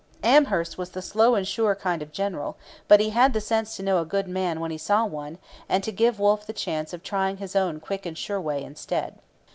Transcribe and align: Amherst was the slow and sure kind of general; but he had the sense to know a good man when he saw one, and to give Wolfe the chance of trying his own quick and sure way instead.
Amherst 0.23 0.79
was 0.79 0.89
the 0.89 1.01
slow 1.03 1.35
and 1.35 1.47
sure 1.47 1.75
kind 1.75 2.01
of 2.01 2.11
general; 2.11 2.57
but 2.87 2.99
he 2.99 3.11
had 3.11 3.33
the 3.33 3.39
sense 3.39 3.75
to 3.75 3.83
know 3.83 3.99
a 4.01 4.03
good 4.05 4.27
man 4.27 4.59
when 4.59 4.71
he 4.71 4.77
saw 4.79 5.05
one, 5.05 5.37
and 5.69 5.83
to 5.83 5.91
give 5.91 6.19
Wolfe 6.19 6.47
the 6.47 6.53
chance 6.53 6.91
of 6.91 7.03
trying 7.03 7.37
his 7.37 7.55
own 7.55 7.79
quick 7.79 8.07
and 8.07 8.17
sure 8.17 8.41
way 8.41 8.63
instead. 8.63 9.19